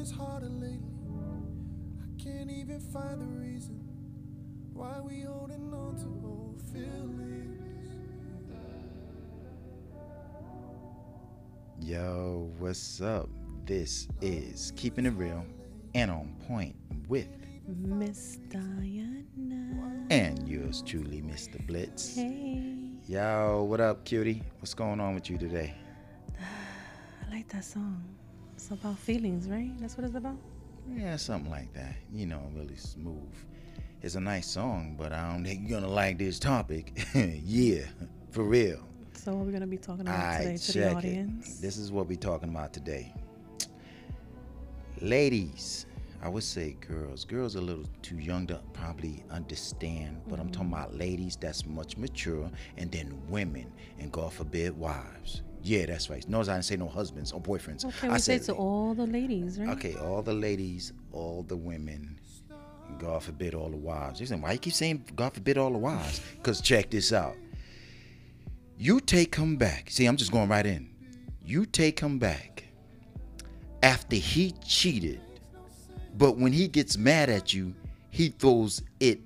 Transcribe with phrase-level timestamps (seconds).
[0.00, 0.80] this harder lately.
[2.00, 3.86] I can't even find the reason
[4.72, 7.92] why we holding on to old feelings.
[11.82, 13.28] Yo, what's up?
[13.66, 15.44] This is Keeping It Real
[15.94, 16.76] and On Point
[17.06, 17.28] with
[17.68, 19.22] Miss Diana.
[20.08, 21.64] and yours truly, Mr.
[21.66, 22.16] Blitz.
[22.16, 22.72] Hey,
[23.06, 24.42] Yo, what up, cutie?
[24.60, 25.74] What's going on with you today?
[26.40, 28.02] I like that song.
[28.60, 29.72] It's about feelings, right?
[29.80, 30.36] That's what it's about.
[30.94, 31.94] Yeah, something like that.
[32.12, 33.32] You know, really smooth.
[34.02, 36.92] It's a nice song, but I don't think you're gonna like this topic.
[37.14, 37.82] yeah,
[38.30, 38.80] for real.
[39.14, 40.96] So what we're gonna be talking about I today to the it.
[40.96, 41.58] audience?
[41.60, 43.14] This is what we're talking about today.
[45.00, 45.86] Ladies,
[46.22, 47.24] I would say girls.
[47.24, 50.52] Girls are a little too young to probably understand, but I'm Mm-hmm.
[50.52, 55.42] talking about ladies that's much mature, and then women, and God forbid, wives.
[55.62, 56.26] Yeah, that's right.
[56.28, 57.84] Notice I didn't say no husbands or boyfriends.
[57.84, 59.70] Okay, I we say said to all the ladies, right?
[59.70, 62.18] Okay, all the ladies, all the women,
[62.98, 64.18] God forbid all the wives.
[64.18, 66.20] They saying, why you keep saying God forbid all the wives?
[66.36, 67.34] Because check this out.
[68.78, 69.90] You take him back.
[69.90, 70.88] See, I'm just going right in.
[71.44, 72.64] You take him back
[73.82, 75.20] after he cheated,
[76.16, 77.74] but when he gets mad at you,
[78.10, 79.20] he throws it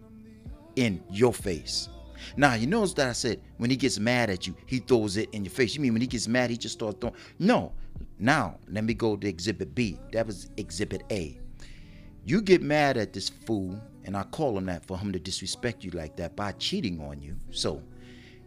[0.76, 1.88] in your face.
[2.36, 5.30] Now, you notice that I said when he gets mad at you, he throws it
[5.32, 5.74] in your face.
[5.74, 7.16] You mean when he gets mad, he just starts throwing?
[7.38, 7.72] No.
[8.18, 9.98] Now, let me go to exhibit B.
[10.12, 11.38] That was exhibit A.
[12.24, 15.84] You get mad at this fool, and I call him that for him to disrespect
[15.84, 17.36] you like that by cheating on you.
[17.50, 17.82] So,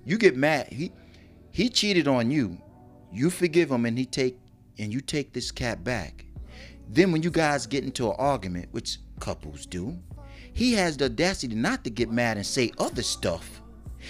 [0.05, 0.67] you get mad.
[0.71, 0.91] He
[1.51, 2.57] he cheated on you.
[3.11, 4.37] You forgive him, and he take
[4.79, 6.25] and you take this cat back.
[6.89, 9.97] Then when you guys get into an argument, which couples do,
[10.53, 13.61] he has the audacity not to get mad and say other stuff.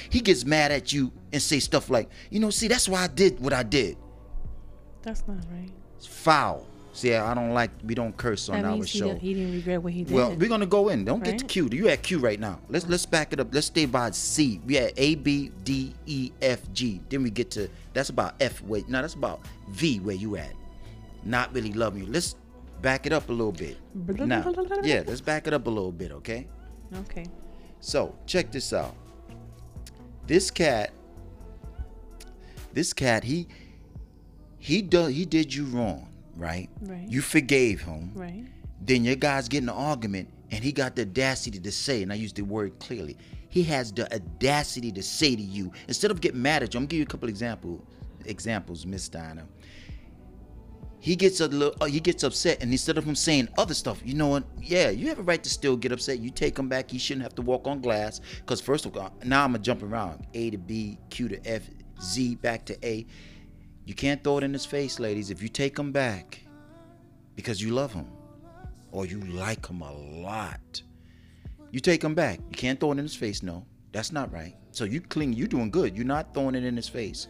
[0.09, 3.07] He gets mad at you and say stuff like, you know, see, that's why I
[3.07, 3.97] did what I did.
[5.01, 5.71] That's not right.
[5.97, 6.67] It's foul.
[6.93, 9.13] See, I don't like we don't curse on That our show.
[9.15, 10.13] he didn't regret what he did.
[10.13, 11.05] Well, we're gonna go in.
[11.05, 11.47] Don't get to Right.
[11.47, 11.69] Q.
[11.71, 12.59] You at Q right now.
[12.69, 13.53] Let's let's back it up.
[13.53, 14.59] Let's stay by C.
[14.65, 16.99] We at A B D E F G.
[17.07, 18.63] Then we get to that's about F.
[18.63, 19.99] Wait, no, that's about V.
[19.99, 20.53] Where you at?
[21.23, 22.11] Not really loving you.
[22.11, 22.35] Let's
[22.81, 23.77] back it up a little bit.
[23.93, 24.51] Now,
[24.83, 26.47] yeah, let's back it up a little bit, okay?
[26.95, 27.25] okay.
[27.79, 28.95] So check this out.
[30.27, 30.91] This cat,
[32.73, 33.47] this cat, he
[34.57, 36.69] he done he did you wrong, right?
[36.81, 37.07] Right.
[37.07, 38.11] You forgave him.
[38.13, 38.45] Right.
[38.81, 42.11] Then your guys get in an argument, and he got the audacity to say, and
[42.11, 43.17] I use the word clearly.
[43.49, 46.83] He has the audacity to say to you, instead of getting mad at you, I'm
[46.83, 47.81] gonna give you a couple example
[48.25, 49.47] examples, Miss Dinah.
[50.99, 54.01] He gets a little, uh, he gets upset, and instead of him saying other stuff,
[54.03, 54.43] you know what?
[54.61, 56.19] Yeah, you have a right to still get upset.
[56.19, 56.89] You take him back.
[56.89, 58.19] He shouldn't have to walk on glass.
[58.45, 61.63] Cause first of all, now I'm gonna jump around A to B, Q to F,
[62.01, 63.05] Z back to A.
[63.85, 65.29] You can't throw it in his face, ladies.
[65.29, 66.43] If you take him back,
[67.35, 68.07] because you love him
[68.91, 70.81] or you like him a lot,
[71.71, 72.39] you take him back.
[72.49, 73.43] You can't throw it in his face.
[73.43, 74.55] No, that's not right.
[74.71, 75.33] So you cling.
[75.33, 75.95] You're doing good.
[75.95, 77.27] You're not throwing it in his face,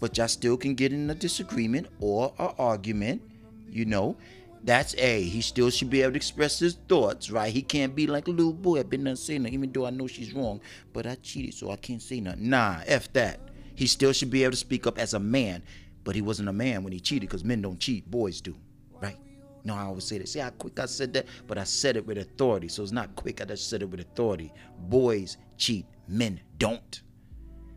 [0.00, 3.22] but y'all still can get in a disagreement or a argument.
[3.70, 4.16] You know,
[4.64, 5.22] that's a.
[5.22, 7.52] He still should be able to express his thoughts, right?
[7.52, 8.80] He can't be like a little boy.
[8.80, 10.60] I've been done saying nothing, even though I know she's wrong,
[10.92, 12.48] but I cheated, so I can't say nothing.
[12.48, 13.40] Nah, f that.
[13.74, 15.62] He still should be able to speak up as a man,
[16.02, 18.56] but he wasn't a man when he cheated, because men don't cheat, boys do,
[19.00, 19.16] right?
[19.64, 20.28] No, I always say that.
[20.28, 21.26] See how quick I said that?
[21.46, 22.68] But I said it with authority.
[22.68, 23.40] So it's not quick.
[23.42, 24.52] I just said it with authority.
[24.88, 25.84] Boys cheat.
[26.06, 27.02] Men don't.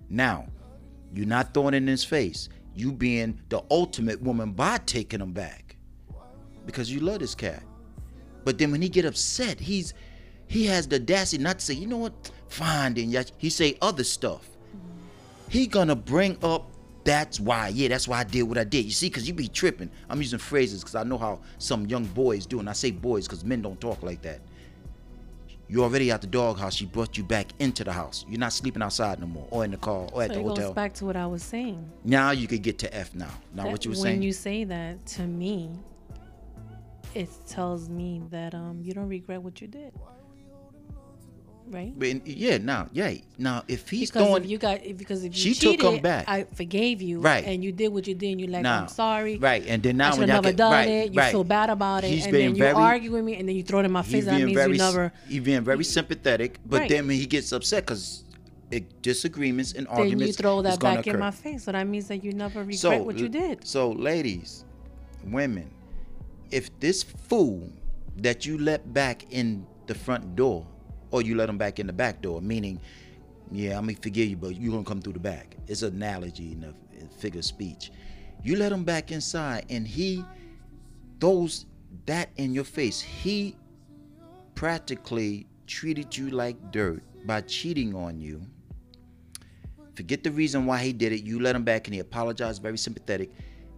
[0.09, 0.47] Now,
[1.13, 2.49] you're not throwing it in his face.
[2.73, 5.75] You being the ultimate woman by taking him back.
[6.65, 7.63] Because you love this cat.
[8.43, 9.93] But then when he get upset, he's
[10.47, 13.09] he has the audacity not to say, you know what, fine then.
[13.09, 14.47] yeah." He say other stuff.
[15.49, 16.71] He gonna bring up
[17.03, 18.85] that's why, yeah, that's why I did what I did.
[18.85, 19.89] You see, because you be tripping.
[20.09, 22.59] I'm using phrases because I know how some young boys do.
[22.59, 24.39] And I say boys because men don't talk like that.
[25.71, 26.75] You're already out the doghouse.
[26.75, 28.25] She brought you back into the house.
[28.27, 30.43] You're not sleeping outside no more, or in the car, or at So the it
[30.43, 30.67] hotel.
[30.67, 31.89] goes back to what I was saying.
[32.03, 33.29] now you could get to F now.
[33.53, 34.15] Now That what you were saying.
[34.17, 35.69] when you say that to me,
[37.15, 39.93] it tells me that um you don't regret what you did.
[41.71, 41.93] Right?
[41.97, 43.13] But in- yeah, now, yeah.
[43.37, 46.01] Now if he's because throwing if you got because if you She took cheated, him
[46.01, 46.25] back.
[46.27, 47.45] I forgave you, Right.
[47.45, 49.97] And you did what you did, and you're like, Now, I'm sorry, right, and then
[49.97, 51.13] now I when should never get- done right, it.
[51.13, 51.31] You right.
[51.31, 53.63] feel bad about it, He's and then you very- argue with me, and then you
[53.63, 54.25] throw it in my face.
[54.25, 55.13] That being means very, you never.
[55.27, 56.89] he's being very sympathetic, but Right.
[56.89, 58.23] then when he gets upset because
[59.01, 60.19] disagreements and arguments.
[60.19, 61.63] Then you throw that back in my face.
[61.63, 63.65] So that means that you never regret so, what you did.
[63.67, 64.63] So, ladies,
[65.25, 65.69] women,
[66.51, 67.69] if this fool
[68.17, 70.65] that you let back in the front door,
[71.11, 72.79] or you let him back in the back door, meaning,
[73.51, 75.55] yeah, I'm gonna forgive you, but you gonna come through the back.
[75.67, 76.73] It's an analogy in a
[77.17, 77.91] figure of speech.
[78.43, 80.25] You let him back inside, and he
[81.19, 81.65] throws
[82.05, 82.99] that in your face.
[83.01, 83.55] He
[84.55, 88.41] practically treated you like dirt by cheating on you.
[89.95, 91.23] Forget the reason why he did it.
[91.23, 93.31] You let him back and he apologized, very sympathetic.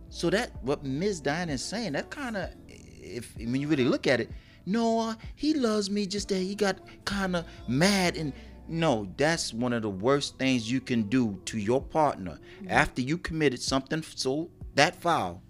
[0.10, 1.20] So that what Ms.
[1.20, 4.30] Diana is saying, that kind of, if when you really look at it,
[4.66, 6.06] no, he loves me.
[6.06, 8.34] Just that he got kind of mad and
[8.68, 12.40] no, that's one of the worst things you can do to your partner
[12.70, 15.42] after you committed something so that foul,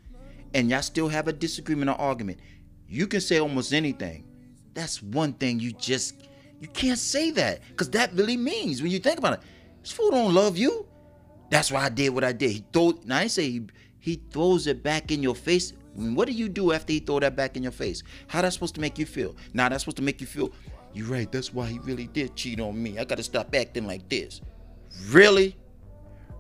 [0.54, 2.40] and y'all still have a disagreement or argument.
[2.88, 4.26] You can say almost anything.
[4.74, 6.28] That's one thing you just
[6.60, 9.40] you can't say that because that really means when you think about it,
[9.82, 10.88] this fool don't love you.
[11.50, 12.52] That's why I did what I did.
[12.52, 12.94] He throw.
[13.06, 13.68] Now I say he,
[14.00, 15.74] he throws it back in your face.
[15.96, 18.04] I mean, what do you do after he throw that back in your face?
[18.28, 19.36] How that's supposed to make you feel?
[19.54, 20.52] Now that's supposed to make you feel.
[20.94, 21.32] You're right.
[21.32, 23.00] That's why he really did cheat on me.
[23.00, 24.42] I got to stop acting like this.
[25.10, 25.56] Really,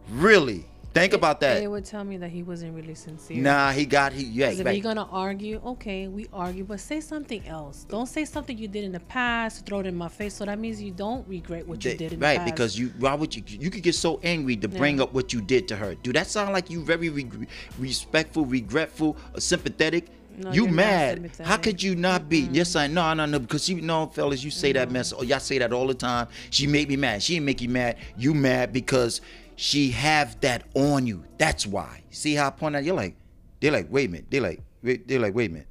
[0.10, 0.66] really.
[0.94, 1.60] Think about that.
[1.60, 3.38] They would tell me that he wasn't really sincere.
[3.38, 4.50] Nah, he got he yeah.
[4.52, 4.76] if right.
[4.76, 7.86] you're gonna argue, okay, we argue, but say something else.
[7.90, 10.36] Don't say something you did in the past, throw it in my face.
[10.36, 13.14] So that means you don't regret what you did in the right because you why
[13.14, 15.04] would you you could get so angry to bring Yeah.
[15.04, 17.48] up what you did to her do that sound like you very reg-
[17.80, 20.08] respectful regretful or sympathetic
[20.38, 23.82] No, you mad how could you not be yes i no no no because you
[23.82, 26.90] know fellas you say that mess oh y'all say that all the time she made
[26.90, 29.22] me mad she didn't make you mad you mad because
[29.56, 33.16] she have that on you that's why see how i point out you're like
[33.60, 35.68] they're like wait a minute they're like wait, they're like wait a minute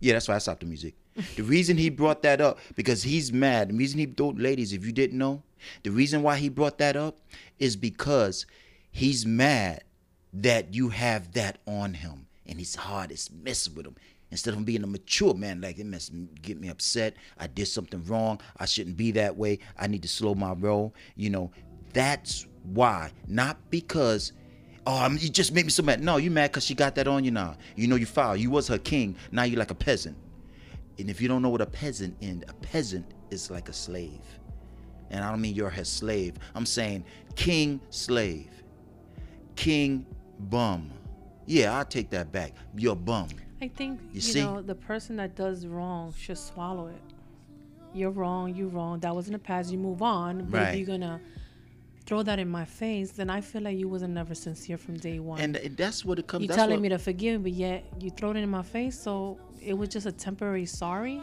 [0.00, 0.94] yeah, that's why I stopped the music.
[1.36, 3.68] The reason he brought that up because he's mad.
[3.68, 5.42] The reason he told ladies, if you didn't know,
[5.82, 7.18] the reason why he brought that up
[7.58, 8.46] is because
[8.90, 9.84] he's mad
[10.32, 13.96] that you have that on him, and his heart is messing with him.
[14.30, 17.16] Instead of him being a mature man, like it must get me upset.
[17.38, 18.40] I did something wrong.
[18.56, 19.58] I shouldn't be that way.
[19.76, 20.94] I need to slow my roll.
[21.16, 21.50] You know,
[21.92, 23.12] that's why.
[23.26, 24.32] Not because
[24.86, 26.02] Oh, I you just made me so mad.
[26.02, 27.56] No, you mad because she got that on you now.
[27.76, 28.34] You know you foul.
[28.34, 29.14] You was her king.
[29.30, 30.16] Now you like a peasant.
[30.98, 34.20] And if you don't know what a peasant is, a peasant is like a slave.
[35.10, 36.34] And I don't mean you're her slave.
[36.54, 37.04] I'm saying
[37.36, 38.48] king slave.
[39.54, 40.06] King
[40.38, 40.90] bum.
[41.46, 42.52] Yeah, I'll take that back.
[42.76, 43.28] You're bum.
[43.60, 44.40] I think you, see?
[44.40, 47.02] know the person that does wrong should swallow it.
[47.92, 48.54] You're wrong.
[48.54, 49.00] You're wrong.
[49.00, 49.70] That was in the past.
[49.70, 50.46] You move on.
[50.46, 50.68] But Right.
[50.70, 51.20] if you're gonna
[52.10, 55.20] throw that in my face, then I feel like you wasn't never sincere from day
[55.20, 55.40] one.
[55.40, 56.44] And that's what it comes.
[56.44, 58.98] you're telling what, me to forgive, but yet you throw it in my face.
[58.98, 61.22] So it was just a temporary sorry.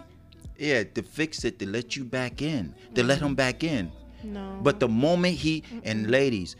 [0.58, 3.92] Yeah, to fix it, to let you back in, to let him back in.
[4.24, 4.60] No.
[4.64, 6.56] But the moment he and ladies,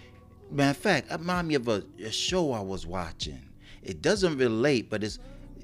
[0.52, 3.40] matter of fact, it remind me of a, a show I was watching.
[3.82, 5.20] It doesn't relate, but it's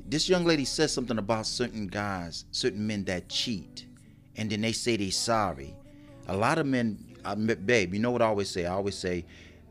[0.07, 3.88] this young lady says something about certain guys, certain men that cheat,
[4.38, 5.75] and then they say they sorry.
[6.27, 8.65] A lot of men, I, babe, you know what I always say?
[8.65, 9.25] I always say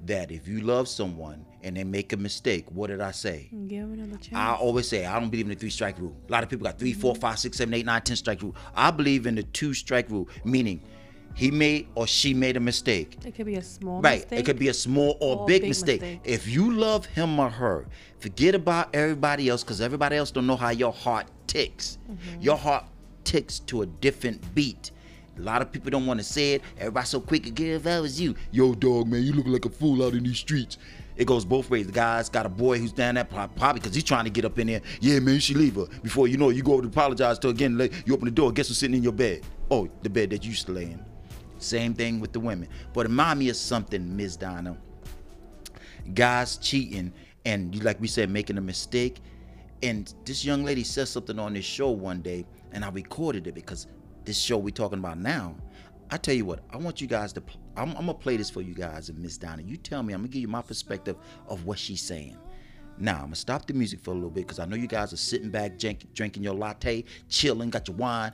[0.06, 3.48] that if you love someone and they make a mistake, what did I say?
[3.68, 4.34] give another chance.
[4.34, 6.16] I always say I don't believe in the three strike rule.
[6.28, 8.56] A lot of people got three, four, five, six, seven, eight, nine, ten strike rule.
[8.74, 10.82] I believe in the two strike rule, meaning
[11.34, 13.16] he made or she made a mistake.
[13.24, 14.10] it could be a small mistake.
[14.10, 14.20] Right.
[14.20, 14.38] mistake.
[14.40, 16.00] It could be a small or, or big, big mistake.
[16.00, 16.20] mistake.
[16.24, 17.86] If you love him or her,
[18.18, 21.98] forget about everybody else because everybody else don't know how your heart ticks.
[22.10, 22.42] Mm-hmm.
[22.42, 22.84] Your heart
[23.24, 24.90] ticks to a different beat.
[25.38, 26.62] A lot of people don't want to say it.
[26.78, 27.76] Everybody's so quick to give.
[27.76, 30.38] If that was you, yo, dog, man, you look like a fool out in these
[30.38, 30.78] streets.
[31.16, 31.86] It goes both ways.
[31.86, 34.44] The guy's got a boy who's down there prob- probably because he's trying to get
[34.44, 34.80] up in there.
[35.00, 35.86] Yeah, man, she leave her.
[36.02, 37.78] Before you know it, you go over to apologize to her again.
[38.06, 38.52] You open the door.
[38.52, 39.42] Guess who's sitting in your bed?
[39.70, 41.04] Oh, the bed that you used to lay in.
[41.58, 42.68] Same thing with the women.
[42.92, 44.36] But remind me of something, Ms.
[44.36, 44.76] Donna.
[46.14, 47.12] Guys cheating
[47.44, 49.18] and like we said, making a mistake.
[49.82, 53.54] And this young lady said something on this show one day, and I recorded it
[53.54, 53.88] because
[54.24, 55.54] this show we're talking about now.
[56.10, 57.42] I tell you what, I want you guys to.
[57.76, 59.62] I'm, I'm gonna play this for you guys and Miss Donna.
[59.62, 60.12] You tell me.
[60.12, 61.16] I'm gonna give you my perspective
[61.48, 62.36] of what she's saying.
[62.98, 65.12] Now I'm gonna stop the music for a little bit because I know you guys
[65.12, 68.32] are sitting back, drink, drinking your latte, chilling, got your wine.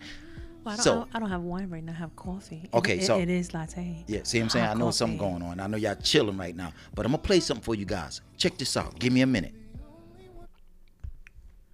[0.65, 1.93] Well, I, don't, so- I, don't, I don't have wine right now.
[1.93, 2.69] I have coffee.
[2.75, 4.05] Okay, it, so- it is latte.
[4.09, 4.65] Yeah, see what I'm saying?
[4.65, 5.61] I Hot know something going on.
[5.61, 6.73] I know y'all chilling right now.
[6.97, 8.23] But I'm gonna play something for you guys.
[8.37, 8.99] Check this out.
[8.99, 9.55] Give me a minute.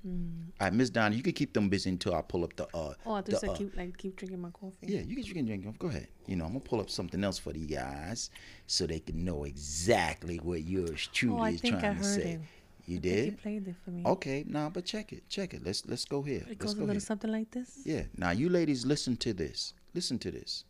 [0.02, 0.43] Hmm.
[0.64, 2.94] All right, Miss Donna, you can keep them busy until I pull up the uh
[3.04, 4.86] Oh, I the, just said uh, keep like keep drinking my coffee.
[4.86, 5.78] Yeah, you can, you can drink.
[5.78, 6.08] Go ahead.
[6.26, 8.30] You know, I'm gonna pull up something else for the guys
[8.66, 12.30] so they can know exactly what yours truly Oh, is trying I to heard say.
[12.32, 12.40] it.
[12.86, 13.42] You I think You did?
[13.42, 14.02] played it for me.
[14.06, 15.28] Okay, nah, but check it.
[15.28, 15.62] Check it.
[15.66, 16.46] Let's let's go here.
[16.48, 17.00] It let's goes a go little here.
[17.00, 17.80] something like this.
[17.84, 18.04] Yeah.
[18.16, 19.74] Now you ladies listen to this.
[19.92, 20.64] Listen to this.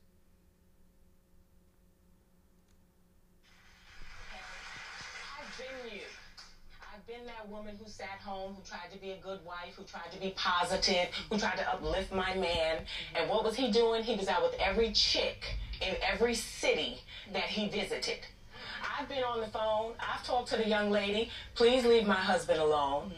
[5.38, 6.00] I've been you.
[6.94, 9.82] I've been that woman who sat home, who tried to be a good wife, who
[9.82, 12.82] tried to be positive, who tried to uplift my man.
[13.16, 14.04] And what was he doing?
[14.04, 17.00] He was out with every chick in every city
[17.32, 18.18] that he visited.
[18.96, 19.94] I've been on the phone.
[19.98, 21.30] I've talked to the young lady.
[21.56, 23.12] Please leave my husband alone.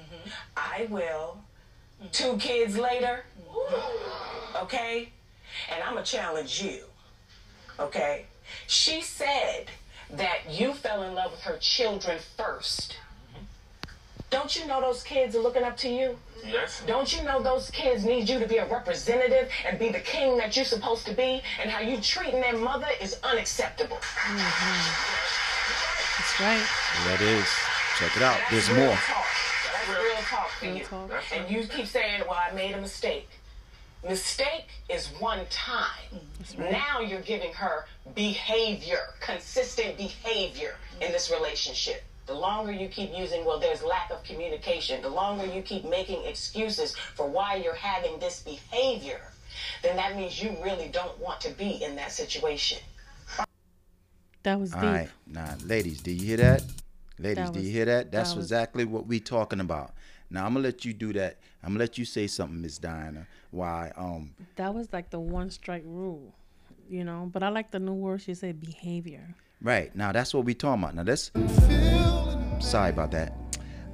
[0.57, 1.39] I will
[2.13, 3.25] Two kids later,
[4.55, 5.09] okay?
[5.73, 6.83] And I'm gonna challenge you,
[7.81, 8.27] okay?
[8.67, 9.71] She said
[10.11, 12.99] that you fell in love with her children first.
[14.37, 16.15] Don't you know those kids are looking up to you?
[16.47, 16.83] Yes.
[16.87, 20.37] Don't you know those kids need you to be a representative and be the king
[20.37, 21.41] that you're supposed to be?
[21.59, 23.97] And how you treating their mother is unacceptable.
[23.97, 24.37] Mm-hmm.
[26.19, 26.67] That's right.
[27.07, 27.47] That is.
[27.99, 28.39] Check it out.
[28.51, 28.97] There's That's real more.
[28.97, 29.27] Talk.
[29.73, 30.85] That's real talk for Real you.
[30.85, 31.11] talk.
[31.35, 33.31] And you keep saying, well, I made a mistake.
[34.07, 35.87] Mistake is one time.
[36.15, 36.73] Mm, right.
[36.73, 42.05] Now you're giving her behavior, consistent behavior in this relationship.
[42.27, 46.25] The longer you keep using, well, there's lack of communication, the longer you keep making
[46.25, 49.21] excuses for why you're having this behavior,
[49.83, 52.79] then that means you really don't want to be in that situation.
[54.43, 54.83] That was deep.
[54.83, 56.63] All right, now, ladies, do you hear that?
[57.19, 58.13] Ladies, That do you hear that?
[58.13, 59.93] That's that was- exactly what we talking about.
[60.29, 61.39] Now I'm gonna let you do that.
[61.63, 63.27] I'm gonna let you say something, Miss Diana.
[63.53, 63.93] Why?
[63.97, 66.35] Um, That was like the one strike rule,
[66.91, 67.31] you know.
[67.33, 69.35] But I like the new word she said behavior.
[69.63, 70.95] right now that's what we talking about.
[70.97, 71.31] Now let's.
[72.61, 73.35] Sorry about that,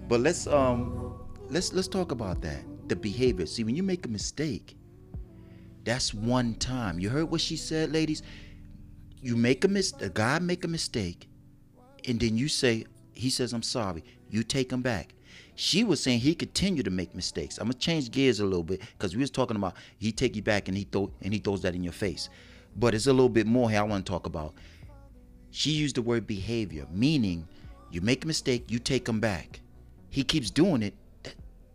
[0.09, 2.62] but let's um, let's let's talk about that.
[2.88, 3.47] The behavior.
[3.47, 4.76] See, when you make a mistake,
[5.85, 6.99] that's one time.
[6.99, 8.23] You heard what she said, ladies.
[9.21, 11.28] You make a mis, a guy make a mistake,
[12.09, 14.04] and then you say, he says, I'm sorry.
[14.31, 15.14] You take him back.
[15.54, 17.59] She was saying he continued to make mistakes.
[17.59, 20.42] I'm gonna change gears a little bit because we was talking about he take you
[20.42, 22.31] back and he throw and he throws that in your face.
[22.76, 24.54] But it's a little bit more here I want to talk about.
[25.50, 27.47] She used the word behavior, meaning
[27.92, 29.61] you make a mistake, you take him back.
[30.11, 30.94] He keeps doing it.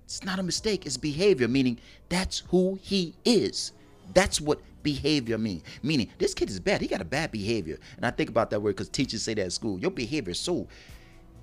[0.05, 3.74] It's not a mistake, it's behavior, meaning that's who he is.
[4.13, 5.63] That's what behavior means.
[5.83, 6.79] Meaning, this kid is bad.
[6.79, 7.77] He got a bad behavior.
[7.97, 9.77] And I think about that word because teachers say that at school.
[9.79, 10.65] Your behavior is so.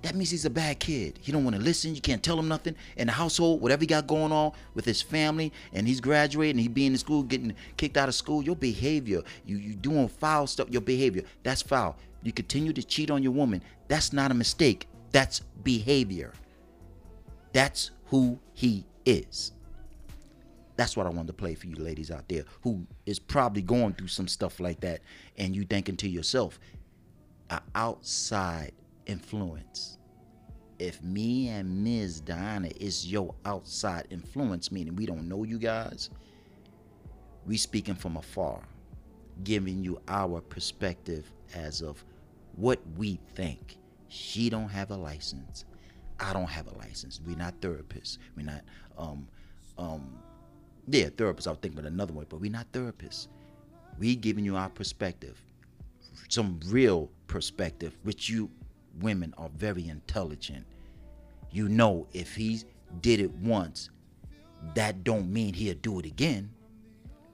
[0.01, 1.19] That means he's a bad kid.
[1.21, 1.95] He don't want to listen.
[1.95, 2.75] You can't tell him nothing.
[2.97, 6.67] In the household, whatever he got going on with his family, and he's graduating, he
[6.67, 8.43] being in school, getting kicked out of school.
[8.43, 10.69] Your behavior, you you doing foul stuff.
[10.69, 11.97] Your behavior, that's foul.
[12.25, 13.61] You continue to cheat on your woman.
[13.87, 14.87] That's not a mistake.
[15.11, 16.33] That's behavior.
[17.53, 19.51] That's who he is.
[20.75, 23.93] That's what I wanted to play for you ladies out there who is probably going
[23.93, 25.01] through some stuff like that
[25.37, 26.59] and you thinking to yourself,
[27.51, 28.71] an outside
[29.05, 29.99] influence.
[30.79, 32.21] If me and Ms.
[32.21, 36.09] Diana is your outside influence, meaning we don't know you guys,
[37.45, 38.63] we speaking from afar,
[39.43, 42.03] giving you our perspective as of
[42.55, 43.77] what we think.
[44.07, 45.65] She don't have a license.
[46.19, 47.19] I don't have a license.
[47.25, 48.17] We're not therapists.
[48.35, 48.61] We're not
[48.97, 49.27] um
[49.77, 50.19] um
[50.87, 51.47] yeah, therapists.
[51.47, 53.27] I was thinking about another way, but we're not therapists.
[53.99, 55.41] We giving you our perspective,
[56.29, 58.49] some real perspective, which you
[59.01, 60.65] women are very intelligent.
[61.51, 62.61] You know, if he
[63.01, 63.89] did it once,
[64.73, 66.49] that don't mean he'll do it again.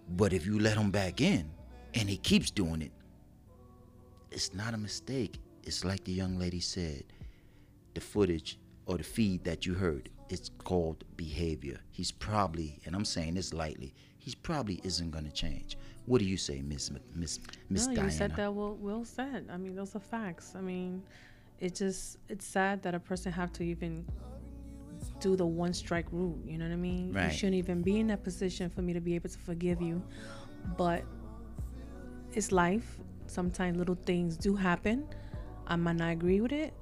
[0.09, 1.49] But if you let him back in
[1.93, 2.91] and he keeps doing it,
[4.31, 5.39] it's not a mistake.
[5.63, 7.03] It's like the young lady said.
[7.93, 11.79] The footage or the feed that you heard, it's called behavior.
[11.91, 15.77] He's probably, and I'm saying this lightly, he's probably isn't gonna change.
[16.05, 18.07] What do you say, Miss Miss Miss no, Diana?
[18.07, 19.47] you said that well, well said.
[19.51, 20.53] I mean, those are facts.
[20.55, 21.03] I mean,
[21.59, 24.05] it just it's sad that a person have to even
[25.19, 26.39] do the one strike rule.
[26.45, 27.13] You know what I mean?
[27.13, 27.25] Right.
[27.25, 30.01] You shouldn't even be in that position for me to be able to forgive you.
[30.77, 31.03] But
[32.33, 32.97] it's life.
[33.31, 35.07] Sometimes little things do happen.
[35.65, 36.73] I might not agree with it.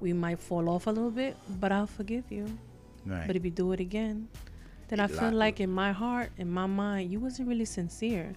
[0.00, 2.46] We might fall off a little bit, but I'll forgive you.
[3.04, 3.26] Right.
[3.26, 4.28] But if you do it again,
[4.88, 8.32] then I feel like in my heart, in my mind, you wasn't really sincere.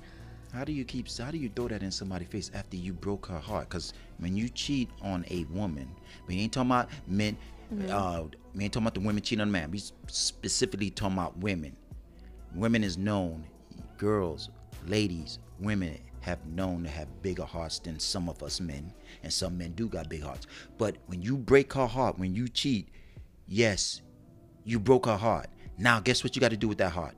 [0.52, 1.08] How do you keep?
[1.18, 3.70] How do you throw that in somebody's face after you broke her heart?
[3.70, 5.88] Because when you cheat on a woman,
[6.28, 7.38] we ain't talking about men.
[7.90, 9.72] Uh, we ain't talking about the women cheating on a man.
[9.72, 11.78] We specifically talking about women.
[12.54, 13.46] Women is known,
[13.98, 14.50] girls,
[14.88, 19.58] ladies, women have known to have bigger hearts than some of us men, and some
[19.58, 20.48] men do got big hearts.
[20.78, 22.90] But when you break her heart, when you cheat,
[23.48, 24.02] yes,
[24.64, 25.50] you broke her heart.
[25.78, 27.16] Now, guess what you got to do with that heart?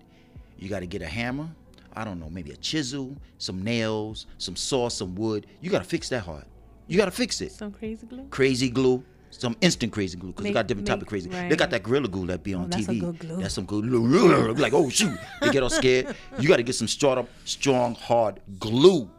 [0.57, 1.49] You got to get a hammer.
[1.93, 5.47] I don't know, maybe a chisel, some nails, some saw, some wood.
[5.59, 6.47] You got to fix that heart.
[6.87, 7.51] You got to fix it.
[7.51, 8.27] Some crazy glue.
[8.29, 11.29] Crazy glue, some instant crazy glue, because they got different type of crazy.
[11.29, 12.99] They got that gorilla glue that be on Oh, that's TV.
[12.99, 13.37] good glue.
[13.41, 14.53] That's some good glue.
[14.53, 16.15] like, oh shoot, they get all scared.
[16.39, 19.09] You got to get some strong, strong, hard glue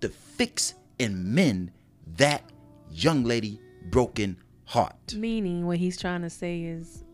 [0.00, 1.72] to fix and mend
[2.16, 2.42] that
[2.90, 5.14] young lady broken heart.
[5.14, 7.04] Meaning, what he's trying to say is,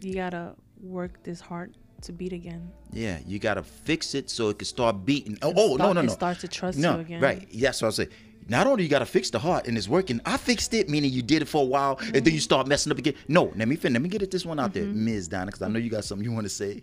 [0.00, 2.70] you gotta work this heart to beat again.
[2.92, 5.36] Yeah, you gotta fix it so it can start beating.
[5.42, 6.12] Oh, oh no, start- no, it no.
[6.12, 7.20] starts to trust no, you again.
[7.20, 7.48] Right.
[7.52, 8.08] That's what I say.
[8.48, 11.22] Not only you gotta fix the heart and it's working, I fixed it, meaning you
[11.22, 12.38] did it for a while and then you mm-hmm.
[12.38, 13.14] start messing up again.
[13.28, 15.04] No, let me fin- let me get it this one out there, mm-hmm.
[15.04, 15.28] Ms.
[15.28, 16.82] Donna, because I know you got something you want to say.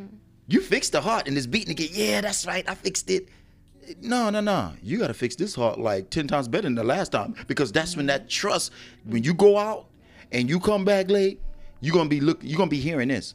[0.00, 0.16] Mm-hmm.
[0.48, 1.88] You fixed the heart and it's beating again.
[1.92, 3.28] Yeah, that's right, I fixed it.
[4.00, 4.72] No, no, no.
[4.82, 7.96] You gotta fix this heart like ten times better than the last time because that's
[7.96, 8.72] when that trust.
[9.04, 9.86] When you go out
[10.32, 11.40] and you come back late,
[11.80, 12.40] you're gonna be look.
[12.42, 13.34] You're gonna be hearing this.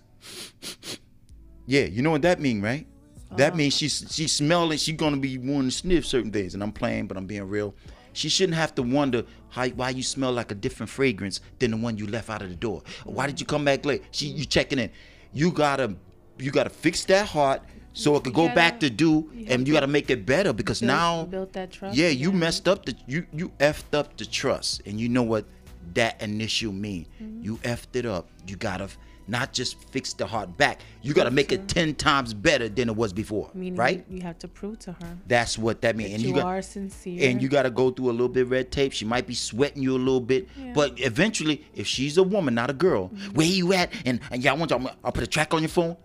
[1.66, 2.88] Yeah, you know what that mean, right?
[3.36, 4.78] That means she's she's smelling.
[4.78, 6.54] She's gonna be wanting to sniff certain things.
[6.54, 7.76] And I'm playing, but I'm being real.
[8.14, 11.78] She shouldn't have to wonder how why you smell like a different fragrance than the
[11.78, 12.82] one you left out of the door.
[13.06, 14.04] Why did you come back late?
[14.12, 14.90] She you checking in.
[15.32, 15.96] You gotta
[16.40, 17.62] you gotta fix that heart
[17.94, 20.80] so it could go gotta- back to do, and you gotta make it better because
[20.80, 24.26] build- now build that trust Yeah, you messed up the you you effed up the
[24.26, 25.46] trust, and you know what
[25.94, 27.06] that initial mean.
[27.22, 27.44] Mm-hmm.
[27.44, 28.28] You effed it up.
[28.48, 28.90] You gotta
[29.30, 30.82] not just fix the heart back.
[31.02, 34.06] You gotta make it ten times better than it was before, Meaning right?
[34.10, 36.10] You, have to prove to her That's what that means.
[36.12, 37.30] that And you, you got are sincere.
[37.30, 38.92] and you got to go through a little bit of red tape.
[38.92, 40.74] She might be sweating you a little bit, Yeah.
[40.74, 43.34] but eventually, if she's a woman, not a girl, mm-hmm.
[43.34, 43.92] where you at?
[44.06, 45.96] And and y'all want y'all, I'll put a track on your phone.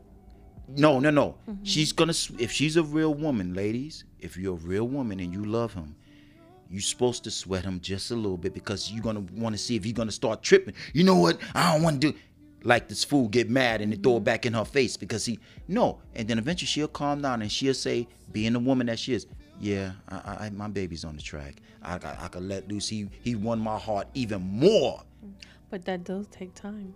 [0.68, 1.36] No, no, no.
[1.48, 1.64] Mm-hmm.
[1.64, 2.14] She's gonna.
[2.38, 5.94] If she's a real woman, ladies, if you're a real woman and you love him,
[6.70, 9.76] you're supposed to sweat him just a little bit because you're gonna want to see
[9.76, 10.74] if he's gonna start tripping.
[10.92, 11.38] You know what?
[11.54, 12.18] I don't want to do.
[12.64, 14.24] Like this fool get mad and throw it mm-hmm.
[14.24, 17.74] back in her face because he no, and then eventually she'll calm down and she'll
[17.74, 19.26] say, being the woman that she is,
[19.60, 21.60] yeah, I, I, I my baby's on the track.
[21.82, 22.88] I, I, I could let loose.
[22.88, 25.02] He he won my heart even more.
[25.70, 26.94] but that does take time.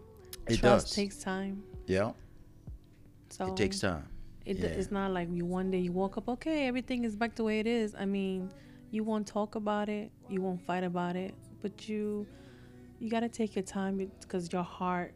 [0.48, 0.94] It Trust does.
[0.94, 1.62] takes time.
[1.86, 2.12] Yeah,
[3.28, 4.04] So it takes time.
[4.44, 4.66] It, Yeah.
[4.66, 7.60] It's not like you one day you woke up, okay, everything is back the way
[7.60, 7.94] it is.
[7.94, 8.50] I mean,
[8.90, 12.26] you won't talk about it, you won't fight about it, but you
[12.98, 15.12] you got to take your time because your heart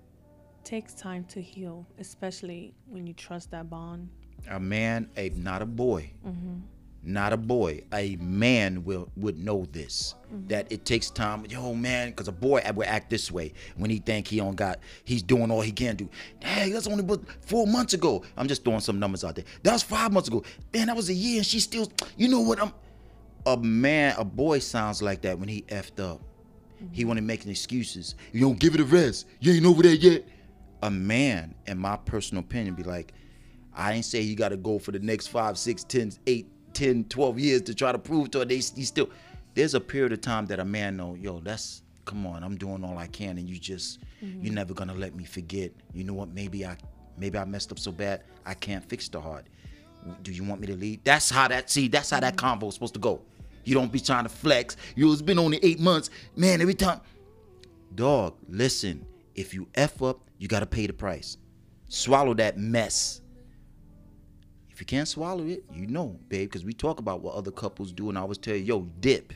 [0.64, 4.09] takes time to heal, especially when you trust that bond.
[4.50, 6.54] a man, a not a boy, Mm-hmm.
[7.04, 10.49] not a boy, a man will would know this Mm-hmm.
[10.49, 11.45] that it takes time.
[11.49, 14.78] Yo, man, because a boy would act this way when he think he on got
[15.04, 16.09] he's doing all he can do.
[16.40, 18.25] Hey, that's only but four months ago.
[18.36, 19.45] I'm just throwing some numbers out there.
[19.63, 20.43] That was five months ago.
[20.73, 21.91] Man, that was a year, and she still.
[22.17, 22.60] You know what?
[22.63, 22.73] I'm
[23.47, 24.15] a man.
[24.19, 26.21] A boy sounds like that when he effed up.
[26.91, 28.17] He want to make excuses.
[28.32, 29.26] You don't give it a rest.
[29.39, 30.25] You ain't over there yet.
[30.82, 33.12] A man, in my personal opinion, be like,
[33.75, 37.04] I ain't say you got to go for the next five, six, ten, eight, 10,
[37.04, 39.08] 12 years to try to prove to her they, he still.
[39.54, 42.84] There's a period of time that a man know, yo, that's come on, I'm doing
[42.84, 44.54] all I can, and you just, you're mm-hmm.
[44.54, 45.73] never gonna let me forget.
[45.92, 46.30] You know what?
[46.30, 46.76] Maybe I,
[47.16, 49.47] maybe I messed up so bad I can't fix the heart.
[50.23, 51.04] Do you want me to leave?
[51.04, 51.71] That's how that.
[51.71, 52.64] See, that's how that mm-hmm.
[52.64, 53.23] convo is supposed to go.
[53.64, 54.76] You don't be trying to flex.
[54.97, 56.60] You it's been only eight months, man.
[56.60, 57.00] Every time,
[57.95, 58.34] dog.
[58.49, 61.36] Listen, if you f up, you gotta pay the price.
[61.88, 63.21] Swallow that mess.
[64.71, 67.92] If you can't swallow it, you know, babe, because we talk about what other couples
[67.92, 69.32] do, and I always tell you, yo, dip.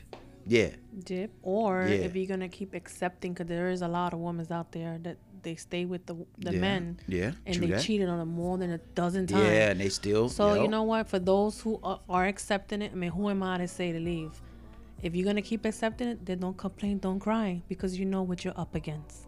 [0.49, 0.69] Yeah,
[1.03, 2.05] Dip, or Yeah.
[2.05, 5.17] if you're gonna keep accepting, because there is a lot of women out there that
[5.43, 6.59] they stay with the the Yeah.
[6.61, 7.81] men, Yeah, and true they that.
[7.83, 9.43] cheated on them more than a dozen times.
[9.43, 10.29] yeah, and they still.
[10.29, 10.61] So yo.
[10.63, 11.09] you know what?
[11.09, 13.99] For those who are, are accepting it, I mean, who am I to say to
[13.99, 14.41] leave?
[15.03, 18.45] If you're gonna keep accepting it, then don't complain, don't cry, because you know what
[18.45, 19.27] you're up against.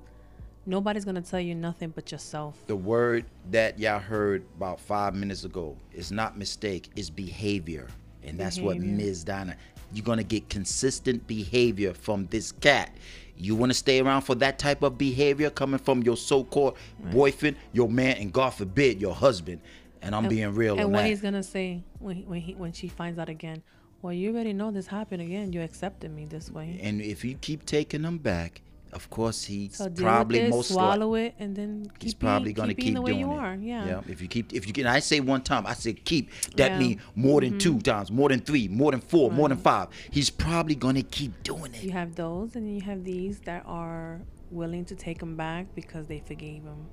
[0.69, 2.55] Nobody's gonna tell you nothing but yourself.
[2.67, 7.88] the word that y'all heard about five minutes ago is not mistake, it's behavior.
[8.23, 9.23] And that's what Ms.
[9.23, 9.55] Donna,
[9.91, 12.91] you're gonna get consistent behavior from this cat.
[13.36, 16.77] You wanna stay around for that type of behavior coming from your so-called
[17.12, 19.62] boyfriend, your man, and God forbid, your husband.
[20.03, 21.08] And I'm being real And what that.
[21.08, 23.63] he's gonna say when he, when he when she finds out again,
[24.01, 25.51] well, you already know this happened again.
[25.51, 26.79] You accepted me this way.
[26.82, 28.62] and if you keep taking them back,
[28.93, 32.73] of course he's So probably this, most swallow it, and then keep He's probably gonna
[32.73, 33.38] keep, keep, way doing you it.
[33.38, 33.56] are.
[33.56, 34.02] Yeah.
[34.08, 36.30] If you keep, if you can, I say one time, I said keep.
[36.56, 36.69] That Yeah.
[36.69, 36.80] Mm-hmm.
[36.80, 39.89] mean more than two times, more than three, more than four, more than five.
[40.12, 41.84] He's probably gonna keep doing it.
[41.84, 44.21] You have those, and you have these that are
[44.52, 46.88] willing to take him back because they forgave him.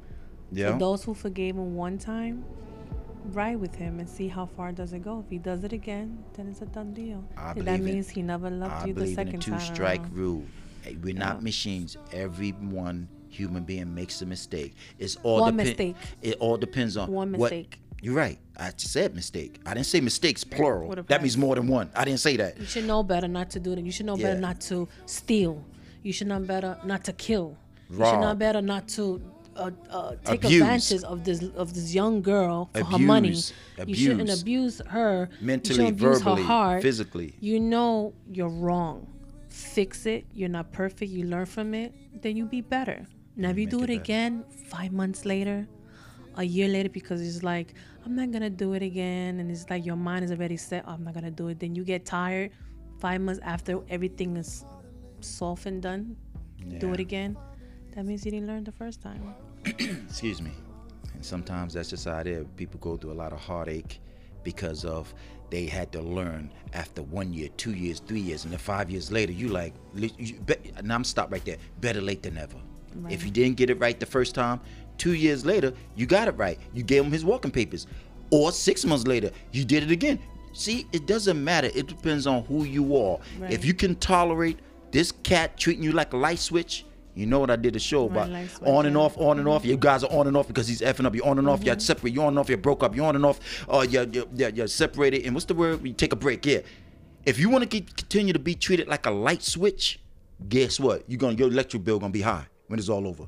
[0.52, 0.72] Yeah.
[0.72, 2.44] For those who forgave him one time,
[3.32, 5.20] ride with him and see how far does it go.
[5.24, 7.24] If he does it again, then it's a done deal.
[7.36, 10.44] I that means he never loved I you the believe in a second two-strike rule.
[11.02, 11.96] We're not machines.
[12.12, 14.74] Everyone human being makes a mistake.
[14.98, 15.96] It's all One depen- mistake.
[16.22, 17.80] It all depends on One what- mistake.
[18.02, 18.38] You're right.
[18.58, 19.58] I said mistake.
[19.66, 20.94] I didn't say mistakes plural.
[21.08, 21.90] That means more than one.
[21.94, 22.58] I didn't say that.
[22.60, 23.82] You should know better not to do that.
[23.84, 24.28] You should know Yeah.
[24.28, 25.64] better not to steal.
[26.02, 27.56] You should know better not to kill.
[27.90, 29.22] You should know better not to
[29.56, 30.60] uh, uh, take Abuse.
[30.60, 33.28] advantage of this of this young girl for her money.
[33.30, 33.52] Abuse.
[33.86, 34.42] You shouldn't Abuse.
[34.42, 35.30] abuse her.
[35.40, 36.82] Mentally, you abuse verbally, her heart.
[36.82, 37.34] physically.
[37.40, 39.06] You know you're wrong.
[39.56, 40.26] Fix it.
[40.32, 41.10] You're not perfect.
[41.10, 41.94] You learn from it.
[42.22, 43.06] Then you be better.
[43.36, 45.66] Now if you make do it it again, five months later,
[46.36, 49.84] a year later, because it's like I'm not gonna do it again, and it's like
[49.84, 50.84] your mind is already set.
[50.86, 51.58] "Oh, I'm not gonna do it.
[51.60, 52.50] Then you get tired.
[52.98, 54.64] five months after everything is
[55.20, 56.16] soft and done,
[56.78, 57.36] do it again,
[57.94, 59.34] that means you didn't learn the first time.
[60.08, 60.52] excuse me.
[61.14, 62.46] And sometimes that's just how it is.
[62.56, 64.00] People go through a lot of heartache
[64.46, 65.12] because of
[65.50, 69.10] they had to learn after one year, two years, three years, and then five years
[69.10, 71.56] later, you like, li- you, be, and I'm stop right there.
[71.80, 72.56] Better late than never.
[73.10, 74.60] If you didn't get it right the first time,
[74.98, 76.58] two years later, you got it right.
[76.72, 77.86] You gave him his walking papers.
[78.30, 80.18] Or six months later, you did it again.
[80.52, 81.70] See, it doesn't matter.
[81.74, 83.18] It depends on who you are.
[83.38, 83.52] Right.
[83.52, 84.60] If you can tolerate
[84.92, 88.08] this cat treating you like a light switch, you know what I did a show
[88.08, 89.64] Right, about on and off, on and off.
[89.64, 91.14] You guys are on and off because he's effing up.
[91.14, 91.60] You're on and off.
[91.60, 91.66] Mm-hmm.
[91.68, 92.12] You're separate.
[92.12, 92.50] You're on and off.
[92.50, 92.94] You're broke up.
[92.94, 93.40] You're on and off.
[93.68, 95.24] Uh, you're, you're, you're, separated.
[95.24, 95.84] And what's the word?
[95.84, 96.44] You take a break.
[96.44, 96.58] Yeah.
[97.24, 99.98] If you want to continue to be treated like a light switch,
[100.50, 101.04] guess what?
[101.08, 103.26] You're gonna your electric bill gonna be high when it's all over.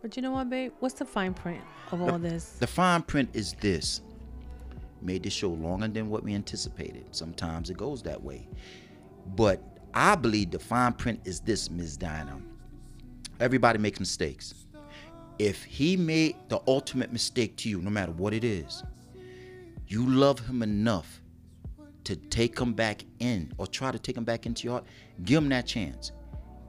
[0.00, 0.72] But you know what, babe?
[0.78, 2.50] What's the fine print of all this?
[2.60, 4.00] The fine print is this.
[5.02, 7.04] Made this show longer than what we anticipated.
[7.10, 8.46] Sometimes it goes that way.
[9.34, 9.60] But
[9.92, 11.96] I believe the fine print is this, Ms.
[11.96, 12.40] Dinah.
[13.44, 14.54] Everybody makes mistakes.
[15.38, 18.82] If he made the ultimate mistake to you, no matter what it is,
[19.86, 21.20] you love him enough
[22.04, 24.84] to take him back in or try to take him back into your heart,
[25.24, 26.12] give him that chance.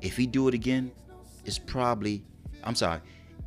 [0.02, 0.92] If he do it again,
[1.46, 2.26] it's probably,
[2.62, 3.00] I'm sorry,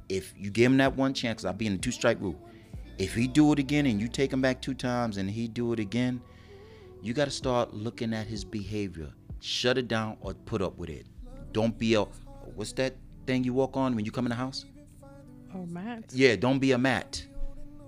[0.08, 2.40] if you give him that one chance, I'll be in the two strike rule.
[2.96, 5.74] If he do it again and you take him back two times and he do
[5.74, 6.22] it again,
[7.02, 9.12] you got to start looking at his behavior.
[9.40, 11.04] Shut it down or put up with it.
[11.52, 12.04] Don't be a,
[12.54, 12.94] what's that
[13.28, 14.64] thing you walk on when you come in the house?
[15.54, 16.04] Oh, Matt?
[16.12, 17.22] Yeah, don't be a mat.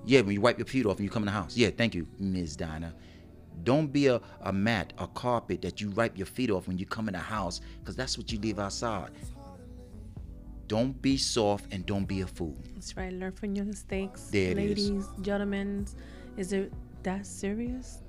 [0.05, 1.57] Yeah, when you wipe your feet off and you come in the house.
[1.57, 2.57] Yeah, thank you, Ms.
[2.57, 2.94] Dinah.
[3.64, 6.85] Don't be a, a mat, a carpet that you wipe your feet off when you
[6.85, 9.11] come in the house, because that's what you leave outside.
[10.68, 12.57] Don't be soft and don't be a fool.
[12.74, 13.12] That's right.
[13.12, 14.29] Learn from your mistakes.
[14.31, 14.90] There it is.
[14.90, 15.87] Ladies, gentlemen,
[16.37, 16.72] is it
[17.03, 18.03] that serious?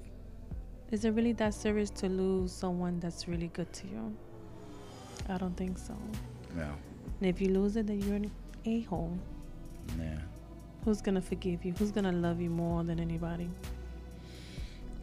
[0.91, 4.15] Is it really that serious to lose someone that's really good to you?
[5.29, 5.95] I don't think so.
[6.57, 6.73] Yeah,
[7.21, 8.31] And if you lose it, then you're an
[8.65, 9.17] a hole.
[9.99, 10.17] yeah.
[10.83, 11.73] Who's gonna forgive you?
[11.77, 13.47] Who's gonna love you more than anybody?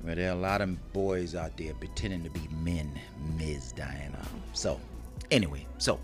[0.04, 2.98] Well, there are a lot of boys out there pretending to be men,
[3.36, 3.72] Ms.
[3.72, 4.20] Diana.
[4.52, 4.80] So,
[5.30, 6.00] anyway, so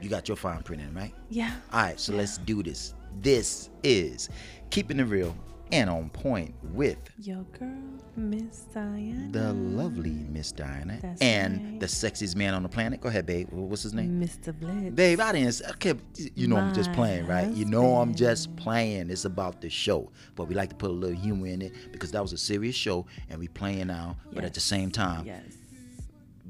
[0.00, 1.14] you got your fine print in, right?
[1.28, 1.52] Yeah.
[1.72, 2.94] All right, so let's do this.
[3.20, 4.28] This is
[4.70, 5.34] Keeping It Real
[5.72, 7.68] and On Point with Your girl,
[8.16, 9.28] Miss Diana.
[9.30, 11.80] the lovely Miss Diana That's and right.
[11.80, 13.00] the sexiest man on the planet.
[13.00, 13.48] Go ahead, babe.
[13.50, 14.20] What's his name?
[14.20, 14.58] Mr.
[14.58, 14.94] Blitz.
[14.94, 15.60] Babe, I didn't.
[15.68, 16.02] I kept,
[16.34, 17.48] you know, I'm just playing, right?
[17.48, 19.10] You know, I'm just playing.
[19.10, 22.10] It's about the show, but we like to put a little humor in it because
[22.12, 24.16] that was a serious show, and we playing now.
[24.32, 25.42] But at the same time, Yes.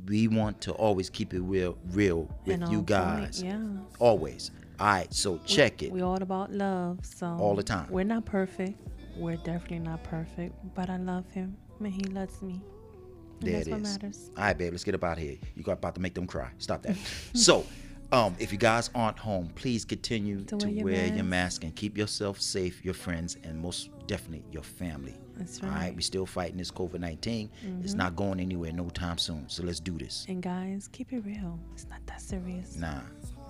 [0.06, 3.42] we want to always keep it real, real with you on point, guys.
[3.42, 3.58] Yeah.
[3.98, 4.50] Always.
[4.80, 5.90] All right, so check it.
[5.90, 7.88] We all about love, so All the time.
[7.90, 8.78] We're not perfect.
[9.18, 12.60] We're definitely not perfect, but I love him and he loves me.
[13.40, 13.92] And There that's it what is.
[13.92, 14.30] matters.
[14.36, 15.36] All right, babe, let's get up out of here.
[15.54, 16.50] You got about to make them cry.
[16.58, 16.96] Stop that.
[17.34, 17.64] so,
[18.10, 21.62] um, if you guys aren't home, please continue to, To wear wear, your your mask.
[21.62, 25.14] mask and keep yourself safe, your friends, and most definitely your family.
[25.36, 25.86] That's All right, right.
[25.88, 25.96] Mm-hmm.
[25.96, 27.50] we still fighting this COVID 19.
[27.84, 29.44] It's not going anywhere no time soon.
[29.48, 30.24] So let's do this.
[30.28, 31.58] And guys, keep it real.
[31.74, 32.76] It's not that serious.
[32.76, 33.00] Nah.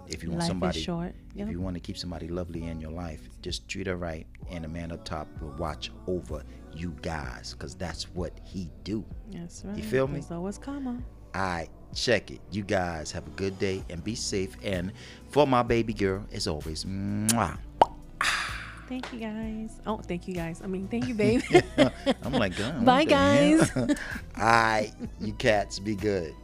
[0.09, 1.15] If you want Life somebody, short.
[1.37, 4.65] if you want to keep somebody lovely in your life, just treat her right, and
[4.65, 6.43] the man up top will watch over
[6.75, 9.05] you guys, cause that's what he do.
[9.31, 9.77] That's right.
[9.77, 10.21] You feel me?
[10.21, 11.03] There's always karma.
[11.35, 12.41] i check it.
[12.51, 14.57] You guys have a good day and be safe.
[14.63, 14.93] And
[15.31, 17.59] for my baby girl, as always, mwah.
[18.89, 19.81] Thank you guys.
[19.87, 20.63] Oh, thank you guys.
[20.65, 21.43] I mean, thank you, babe.
[22.23, 23.71] I'm like, God, Bye, guys.
[23.77, 23.87] All
[24.37, 26.35] right, you cats, be good.